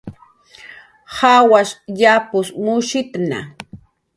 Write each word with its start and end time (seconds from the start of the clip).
Jawash 1.15 1.71
japus 1.99 2.47
mushitna 2.63 3.39